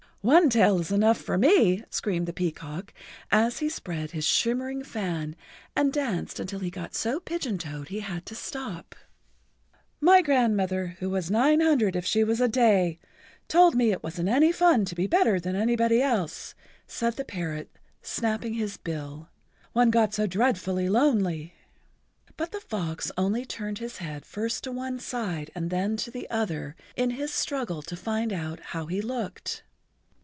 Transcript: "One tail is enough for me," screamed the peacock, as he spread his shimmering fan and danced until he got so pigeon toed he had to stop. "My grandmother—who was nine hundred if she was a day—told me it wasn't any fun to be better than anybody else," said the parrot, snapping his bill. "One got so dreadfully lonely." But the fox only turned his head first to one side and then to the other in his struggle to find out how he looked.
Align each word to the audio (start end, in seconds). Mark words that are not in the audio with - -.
"One 0.23 0.51
tail 0.51 0.79
is 0.79 0.91
enough 0.91 1.17
for 1.17 1.35
me," 1.35 1.83
screamed 1.89 2.27
the 2.27 2.31
peacock, 2.31 2.93
as 3.31 3.57
he 3.57 3.69
spread 3.69 4.11
his 4.11 4.23
shimmering 4.23 4.83
fan 4.83 5.35
and 5.75 5.91
danced 5.91 6.39
until 6.39 6.59
he 6.59 6.69
got 6.69 6.93
so 6.93 7.19
pigeon 7.19 7.57
toed 7.57 7.87
he 7.87 8.01
had 8.01 8.23
to 8.27 8.35
stop. 8.35 8.93
"My 9.99 10.21
grandmother—who 10.21 11.09
was 11.09 11.31
nine 11.31 11.59
hundred 11.59 11.95
if 11.95 12.05
she 12.05 12.23
was 12.23 12.39
a 12.39 12.47
day—told 12.47 13.73
me 13.73 13.91
it 13.91 14.03
wasn't 14.03 14.29
any 14.29 14.51
fun 14.51 14.85
to 14.85 14.93
be 14.93 15.07
better 15.07 15.39
than 15.39 15.55
anybody 15.55 16.03
else," 16.03 16.53
said 16.85 17.15
the 17.15 17.25
parrot, 17.25 17.71
snapping 18.03 18.53
his 18.53 18.77
bill. 18.77 19.29
"One 19.73 19.89
got 19.89 20.13
so 20.13 20.27
dreadfully 20.27 20.87
lonely." 20.87 21.55
But 22.37 22.51
the 22.51 22.59
fox 22.61 23.11
only 23.17 23.43
turned 23.43 23.79
his 23.79 23.97
head 23.97 24.23
first 24.27 24.63
to 24.65 24.71
one 24.71 24.99
side 24.99 25.49
and 25.55 25.71
then 25.71 25.97
to 25.97 26.11
the 26.11 26.29
other 26.29 26.75
in 26.95 27.09
his 27.09 27.33
struggle 27.33 27.81
to 27.81 27.95
find 27.95 28.31
out 28.31 28.59
how 28.59 28.85
he 28.85 29.01
looked. 29.01 29.63